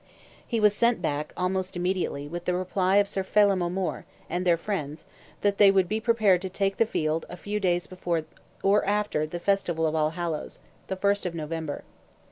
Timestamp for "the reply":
2.45-2.95